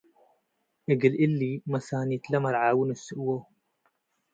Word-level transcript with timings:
እግል 0.91 1.13
እሊ 1.23 1.41
ለመሳኒትለ 1.59 2.33
መርዓዊ 2.43 2.77
ነስእዎ። 2.89 3.27